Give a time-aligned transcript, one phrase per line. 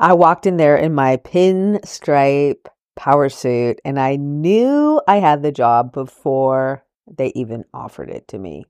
[0.00, 5.50] I walked in there in my pinstripe power suit and I knew I had the
[5.50, 8.64] job before they even offered it to me.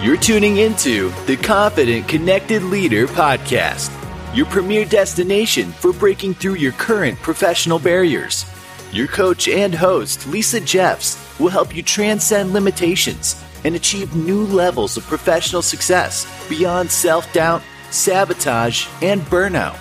[0.00, 3.92] You're tuning into the Confident Connected Leader podcast,
[4.34, 8.46] your premier destination for breaking through your current professional barriers.
[8.90, 14.96] Your coach and host, Lisa Jeffs, will help you transcend limitations and achieve new levels
[14.96, 19.78] of professional success beyond self doubt, sabotage, and burnout.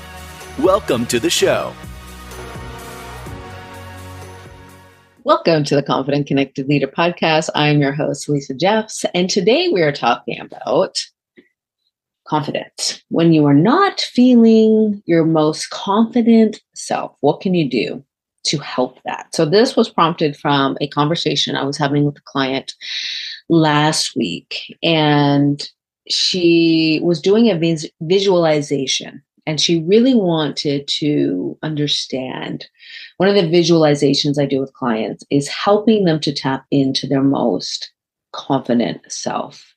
[0.64, 1.73] Welcome to the show.
[5.23, 7.49] Welcome to the Confident Connected Leader podcast.
[7.55, 10.99] I'm your host, Lisa Jeffs, and today we are talking about
[12.27, 13.02] confidence.
[13.08, 18.04] When you are not feeling your most confident self, what can you do
[18.48, 19.34] to help that?
[19.34, 22.73] So, this was prompted from a conversation I was having with a client
[23.48, 25.66] last week, and
[26.10, 32.67] she was doing a vis- visualization and she really wanted to understand.
[33.17, 37.24] One of the visualizations I do with clients is helping them to tap into their
[37.24, 37.91] most
[38.32, 39.74] confident self.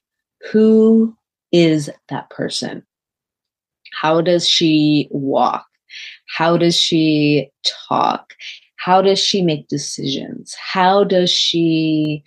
[0.51, 1.17] Who
[1.53, 2.83] is that person?
[3.95, 5.65] How does she walk?
[6.29, 7.51] How does she
[7.89, 8.35] talk?
[8.77, 10.55] How does she make decisions?
[10.61, 12.25] How does she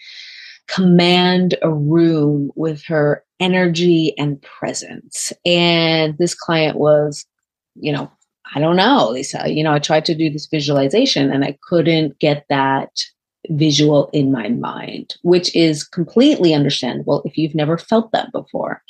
[0.67, 5.31] command a room with her energy and presence?
[5.45, 7.23] And this client was
[7.75, 8.11] you know,
[8.53, 9.49] I don't know, Lisa.
[9.49, 12.89] You know, I tried to do this visualization and I couldn't get that
[13.49, 18.81] visual in my mind, which is completely understandable if you've never felt that before.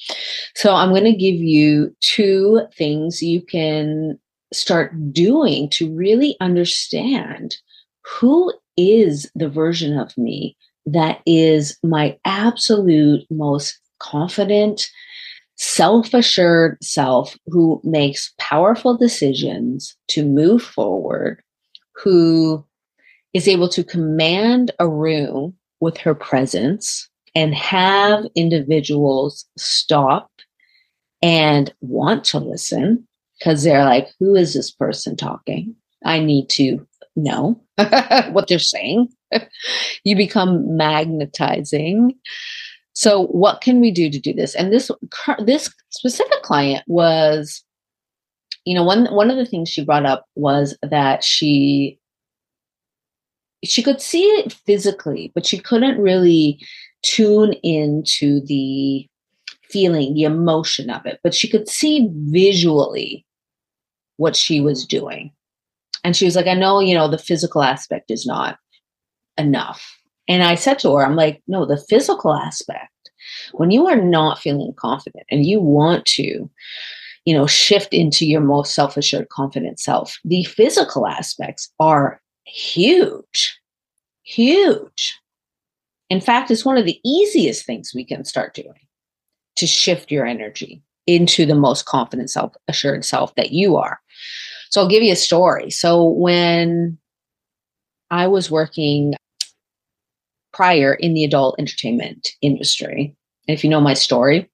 [0.55, 4.19] So I'm going to give you two things you can
[4.53, 7.57] start doing to really understand
[8.05, 10.55] who is the version of me
[10.85, 14.87] that is my absolute most confident,
[15.55, 21.41] self assured self who makes powerful decisions to move forward,
[21.95, 22.65] who
[23.33, 30.31] is able to command a room with her presence and have individuals stop
[31.21, 33.05] and want to listen
[33.39, 35.75] because they're like, who is this person talking?
[36.05, 37.59] I need to know
[38.31, 39.09] what they're saying.
[40.03, 42.13] you become magnetizing
[42.95, 44.55] so what can we do to do this?
[44.55, 44.89] And this
[45.39, 47.63] this specific client was
[48.65, 51.99] you know one one of the things she brought up was that she
[53.63, 56.59] she could see it physically, but she couldn't really
[57.01, 59.07] tune into the
[59.69, 63.25] feeling, the emotion of it, but she could see visually
[64.17, 65.31] what she was doing.
[66.03, 68.57] And she was like, I know, you know, the physical aspect is not
[69.37, 69.94] enough.
[70.27, 72.89] And I said to her, I'm like, no, the physical aspect,
[73.53, 76.49] when you are not feeling confident and you want to,
[77.25, 83.59] you know, shift into your most self assured, confident self, the physical aspects are huge,
[84.23, 85.19] huge.
[86.09, 88.73] In fact, it's one of the easiest things we can start doing
[89.55, 93.99] to shift your energy into the most confident, self assured self that you are.
[94.69, 95.69] So I'll give you a story.
[95.69, 96.97] So when
[98.11, 99.13] I was working
[100.55, 103.15] prior in the adult entertainment industry.
[103.47, 104.49] And if you know my story,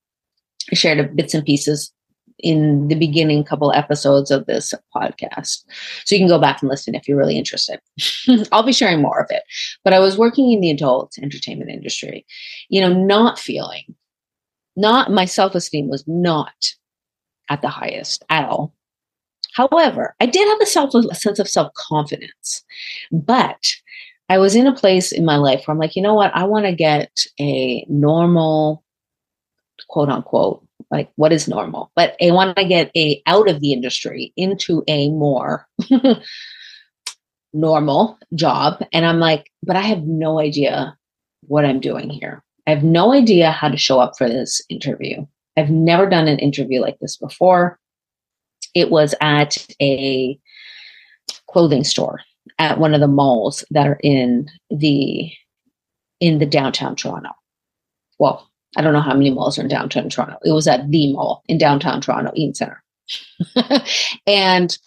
[0.72, 1.94] I shared bits and pieces
[2.40, 5.64] in the beginning couple episodes of this podcast.
[6.06, 7.80] So you can go back and listen if you're really interested.
[8.52, 9.44] I'll be sharing more of it.
[9.84, 12.26] But I was working in the adult entertainment industry,
[12.70, 13.96] you know, not feeling,
[14.76, 16.74] not my self esteem was not
[17.50, 18.74] at the highest at all.
[19.54, 22.64] However, I did have a self a sense of self confidence,
[23.12, 23.68] but
[24.32, 26.34] I was in a place in my life where I'm like, you know what?
[26.34, 28.82] I want to get a normal,
[29.90, 31.92] quote unquote, like what is normal?
[31.98, 35.68] But I want to get a out of the industry into a more
[37.54, 38.82] normal job.
[38.94, 40.98] And I'm like, but I have no idea
[41.42, 42.42] what I'm doing here.
[42.66, 45.26] I have no idea how to show up for this interview.
[45.58, 47.80] I've never done an interview like this before.
[48.74, 50.40] It was at a
[51.50, 52.22] clothing store
[52.62, 55.32] at one of the malls that are in the
[56.20, 57.32] in the downtown Toronto.
[58.20, 58.48] Well,
[58.78, 60.38] I don't know how many malls are in downtown Toronto.
[60.46, 62.84] It was at the mall in downtown Toronto, Eaton Center.
[64.28, 64.78] and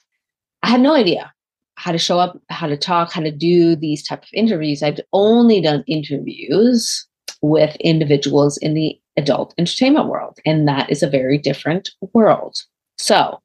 [0.62, 1.32] I had no idea
[1.74, 4.80] how to show up, how to talk, how to do these type of interviews.
[4.80, 7.04] I've only done interviews
[7.42, 12.56] with individuals in the adult entertainment world, and that is a very different world.
[12.98, 13.40] So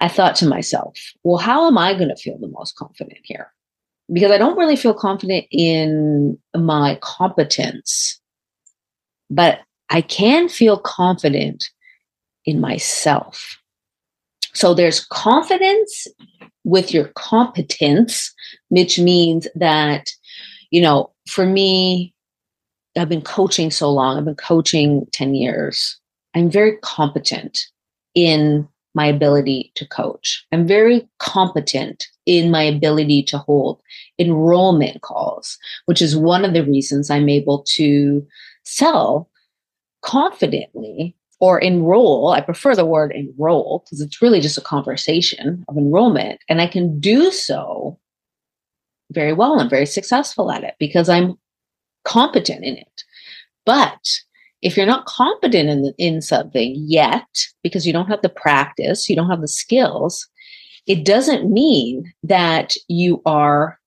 [0.00, 3.52] I thought to myself, well, how am I going to feel the most confident here?
[4.12, 8.20] Because I don't really feel confident in my competence,
[9.30, 9.60] but
[9.90, 11.70] I can feel confident
[12.44, 13.58] in myself.
[14.52, 16.06] So there's confidence
[16.64, 18.32] with your competence,
[18.68, 20.10] which means that,
[20.70, 22.14] you know, for me,
[22.96, 25.98] I've been coaching so long, I've been coaching 10 years.
[26.34, 27.58] I'm very competent
[28.14, 30.46] in my ability to coach.
[30.52, 33.80] I'm very competent in my ability to hold
[34.18, 38.26] enrollment calls, which is one of the reasons I'm able to
[38.64, 39.28] sell
[40.02, 42.30] confidently or enroll.
[42.30, 46.40] I prefer the word enroll because it's really just a conversation of enrollment.
[46.48, 47.98] And I can do so
[49.10, 49.60] very well.
[49.60, 51.34] I'm very successful at it because I'm
[52.04, 53.04] competent in it.
[53.66, 53.98] But
[54.64, 57.28] if you're not competent in, in something yet,
[57.62, 60.26] because you don't have the practice, you don't have the skills,
[60.86, 63.78] it doesn't mean that you are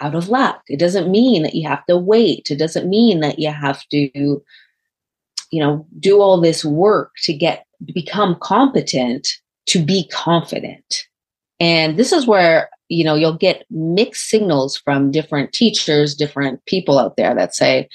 [0.00, 0.62] out of luck.
[0.68, 2.48] It doesn't mean that you have to wait.
[2.48, 4.42] It doesn't mean that you have to, you
[5.52, 9.28] know, do all this work to get become competent
[9.66, 11.06] to be confident.
[11.58, 16.98] And this is where, you know, you'll get mixed signals from different teachers, different people
[16.98, 17.88] out there that say,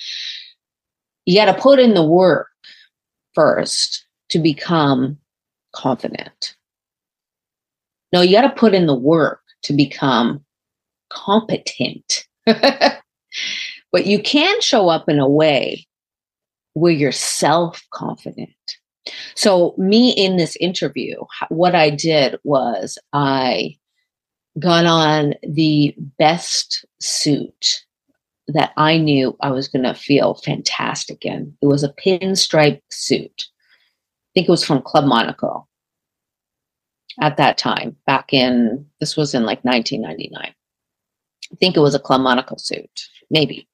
[1.25, 2.47] you got to put in the work
[3.33, 5.17] first to become
[5.73, 6.55] confident.
[8.13, 10.43] No, you got to put in the work to become
[11.09, 12.25] competent.
[12.45, 15.87] but you can show up in a way
[16.73, 18.49] where you're self confident.
[19.35, 21.15] So, me in this interview,
[21.49, 23.77] what I did was I
[24.59, 27.85] got on the best suit
[28.47, 31.55] that I knew I was going to feel fantastic in.
[31.61, 33.45] It was a pinstripe suit.
[33.47, 35.67] I think it was from Club Monaco
[37.21, 40.53] at that time, back in, this was in like 1999.
[41.51, 43.67] I think it was a Club Monaco suit, maybe.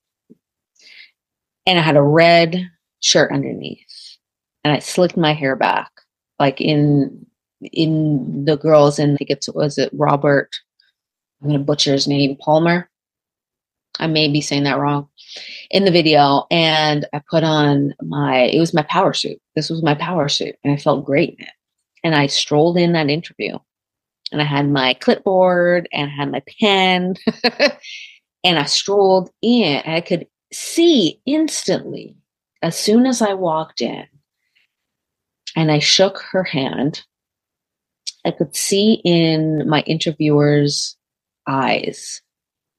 [1.66, 2.70] And I had a red
[3.00, 4.18] shirt underneath.
[4.64, 5.90] And I slicked my hair back,
[6.38, 7.26] like in
[7.74, 10.56] in the girls in I think it was it Robert,
[11.42, 12.88] I'm gonna butcher his name, Palmer.
[14.00, 15.10] I may be saying that wrong
[15.70, 16.46] in the video.
[16.50, 19.40] And I put on my, it was my power suit.
[19.56, 20.56] This was my power suit.
[20.64, 21.54] And I felt great in it.
[22.04, 23.58] And I strolled in that interview
[24.32, 27.16] and I had my clipboard and I had my pen.
[28.44, 32.16] and I strolled in and I could see instantly
[32.62, 34.06] as soon as I walked in
[35.56, 37.04] and I shook her hand,
[38.26, 40.96] I could see in my interviewer's
[41.48, 42.22] eyes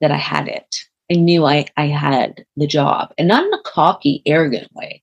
[0.00, 0.76] that I had it.
[1.12, 5.02] I knew I, I had the job and not in a cocky, arrogant way,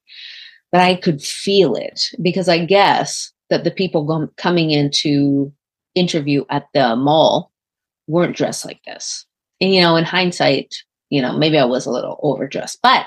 [0.72, 5.54] but I could feel it because I guess that the people coming in to
[5.94, 7.52] interview at the mall
[8.08, 9.26] weren't dressed like this.
[9.62, 10.74] And, you know, in hindsight,
[11.10, 13.06] you know, maybe I was a little overdressed, but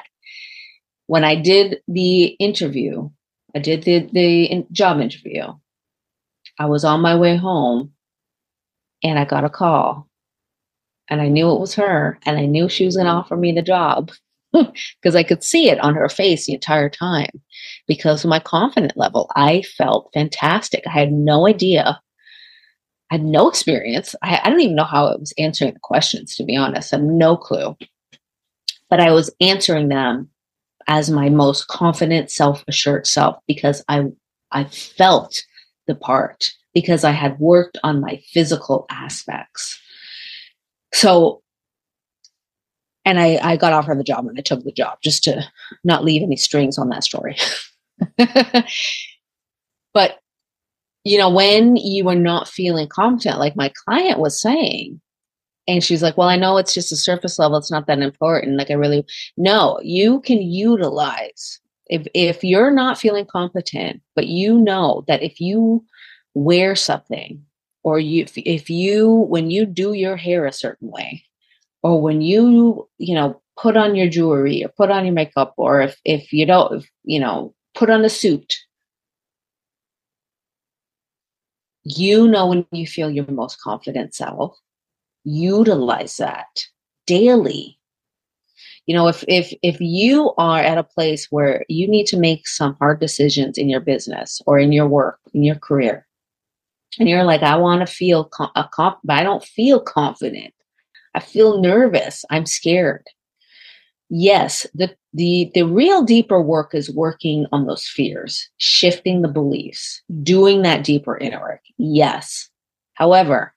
[1.07, 3.11] when I did the interview,
[3.55, 5.45] I did the, the job interview,
[6.59, 7.93] I was on my way home
[9.03, 10.09] and I got a call
[11.09, 13.53] and I knew it was her and I knew she was going to offer me
[13.53, 14.13] the job
[14.53, 17.31] because I could see it on her face the entire time
[17.87, 19.31] because of my confident level.
[19.37, 20.85] I felt fantastic.
[20.87, 22.01] I had no idea.
[23.11, 24.15] I had no experience.
[24.23, 26.93] I, I don't even know how I was answering the questions, to be honest.
[26.93, 27.77] I have no clue.
[28.89, 30.31] But I was answering them
[30.87, 34.05] as my most confident, self-assured self because I
[34.51, 35.43] I felt
[35.87, 39.81] the part because I had worked on my physical aspects.
[40.95, 41.43] So,
[43.05, 45.43] and I, I got offered the job and I took the job just to
[45.85, 47.37] not leave any strings on that story.
[49.95, 50.19] but,
[51.05, 55.01] you know, when you are not feeling competent, like my client was saying,
[55.69, 58.59] and she's like, Well, I know it's just a surface level, it's not that important.
[58.59, 59.05] Like, I really,
[59.37, 61.61] no, you can utilize
[61.93, 65.85] if if you're not feeling competent but you know that if you
[66.35, 67.45] wear something
[67.83, 71.25] or you if, if you when you do your hair a certain way
[71.83, 75.81] or when you you know put on your jewelry or put on your makeup or
[75.81, 78.55] if if you don't if, you know put on a suit
[81.85, 84.57] you know when you feel your most confident self
[85.25, 86.65] utilize that
[87.07, 87.79] daily.
[88.87, 92.49] You know if if if you are at a place where you need to make
[92.49, 96.05] some hard decisions in your business or in your work in your career
[96.99, 100.53] and you're like, I want to feel a comp, but I don't feel confident.
[101.15, 102.25] I feel nervous.
[102.31, 103.07] I'm scared.
[104.11, 110.03] Yes, the, the, the real deeper work is working on those fears, shifting the beliefs,
[110.23, 111.63] doing that deeper inner work.
[111.79, 112.51] Yes.
[112.95, 113.55] However,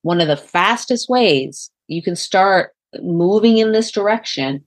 [0.00, 4.64] one of the fastest ways you can start moving in this direction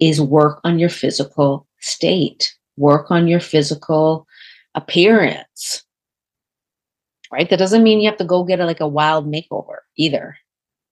[0.00, 4.26] is work on your physical state, work on your physical
[4.74, 5.84] appearance
[7.32, 7.48] right?
[7.48, 10.36] That doesn't mean you have to go get a, like a wild makeover either.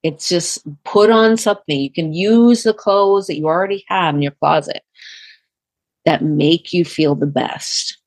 [0.02, 1.80] It's just put on something.
[1.80, 4.82] You can use the clothes that you already have in your closet
[6.04, 7.98] that make you feel the best,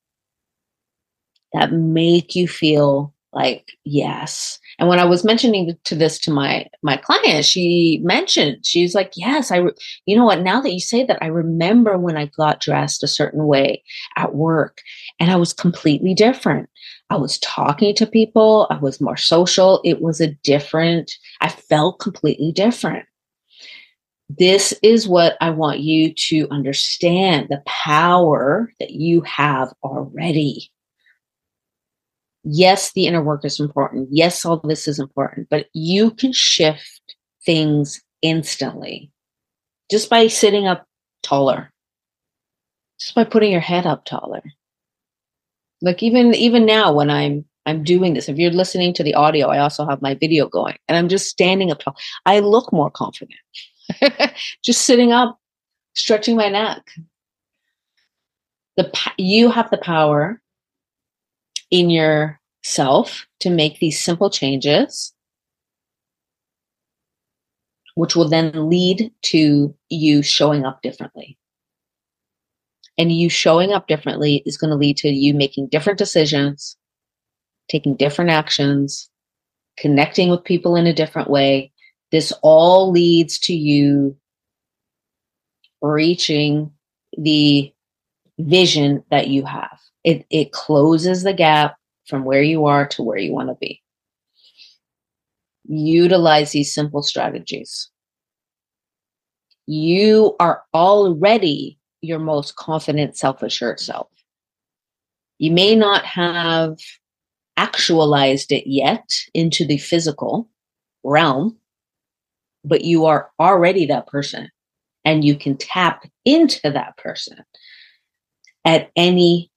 [1.54, 4.60] that make you feel like yes.
[4.80, 9.12] And when i was mentioning to this to my my client she mentioned she's like
[9.16, 9.74] yes i re-
[10.06, 10.42] you know what?
[10.42, 13.84] Now that you say that i remember when i got dressed a certain way
[14.18, 14.82] at work
[15.20, 16.70] and i was completely different.
[17.12, 22.00] I was talking to people i was more social it was a different i felt
[22.00, 23.06] completely different.
[24.30, 30.72] This is what I want you to understand the power that you have already
[32.50, 34.10] yes, the inner work is important.
[34.12, 37.16] Yes, all this is important, but you can shift
[37.46, 39.12] things instantly
[39.90, 40.86] just by sitting up
[41.24, 41.72] taller,
[43.00, 44.42] just by putting your head up taller.
[45.82, 49.48] Like even even now when I'm I'm doing this, if you're listening to the audio,
[49.48, 51.96] I also have my video going, and I'm just standing up tall.
[52.26, 53.40] I look more confident.
[54.64, 55.40] just sitting up,
[55.94, 56.82] stretching my neck.
[58.76, 60.42] The you have the power
[61.72, 61.90] in
[62.64, 65.14] yourself to make these simple changes,
[67.96, 71.38] which will then lead to you showing up differently.
[72.98, 76.76] And you showing up differently is going to lead to you making different decisions,
[77.70, 79.10] taking different actions,
[79.78, 81.72] connecting with people in a different way.
[82.12, 84.18] This all leads to you
[85.82, 86.72] reaching
[87.18, 87.74] the
[88.38, 91.76] vision that you have it, it closes the gap
[92.10, 93.82] from where you are to where you want to be.
[95.68, 97.90] Utilize these simple strategies.
[99.68, 104.08] You are already your most confident, self assured self.
[105.38, 106.78] You may not have
[107.56, 110.50] actualized it yet into the physical
[111.04, 111.58] realm,
[112.64, 114.50] but you are already that person
[115.06, 117.38] and you can tap into that person
[118.66, 119.52] at any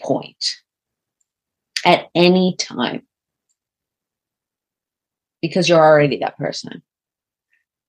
[0.00, 0.58] point
[1.84, 3.02] at any time
[5.40, 6.82] because you're already that person.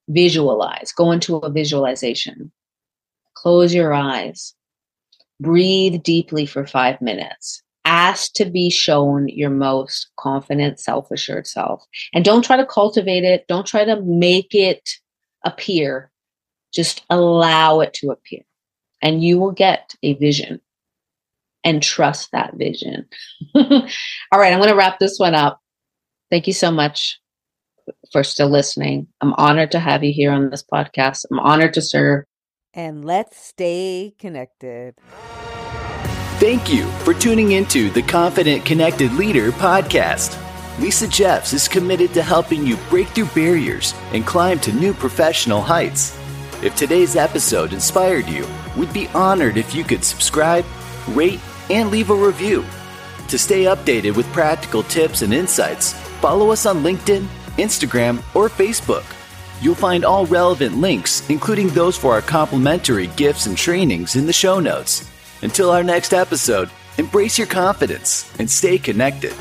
[0.08, 2.52] Visualize, go into a visualization,
[3.36, 4.56] close your eyes,
[5.40, 7.62] breathe deeply for five minutes.
[7.86, 11.84] Ask to be shown your most confident, self assured self.
[12.14, 14.90] And don't try to cultivate it, don't try to make it
[15.44, 16.12] appear.
[16.74, 18.42] Just allow it to appear,
[19.02, 20.62] and you will get a vision
[21.64, 23.08] and trust that vision.
[23.56, 25.60] All right, I'm going to wrap this one up.
[26.30, 27.20] Thank you so much
[28.12, 29.08] for still listening.
[29.22, 31.26] I'm honored to have you here on this podcast.
[31.32, 32.26] I'm honored to serve.
[32.74, 34.96] And let's stay connected.
[36.40, 40.40] Thank you for tuning into the Confident Connected Leader podcast.
[40.80, 45.60] Lisa Jeffs is committed to helping you break through barriers and climb to new professional
[45.60, 46.18] heights.
[46.64, 48.48] If today's episode inspired you,
[48.78, 50.66] we'd be honored if you could subscribe,
[51.10, 52.66] rate, and leave a review.
[53.28, 59.06] To stay updated with practical tips and insights, follow us on LinkedIn, Instagram, or Facebook.
[59.62, 64.34] You'll find all relevant links, including those for our complimentary gifts and trainings, in the
[64.34, 65.10] show notes.
[65.42, 69.34] Until our next episode, embrace your confidence and stay connected.